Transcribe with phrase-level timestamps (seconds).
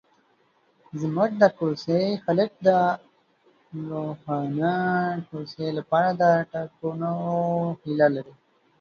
[0.99, 2.69] زموږ د کوڅې خلک د
[3.89, 4.73] روښانه
[5.29, 7.15] کوڅې لپاره د ټاکنو
[7.83, 8.33] هیله لري.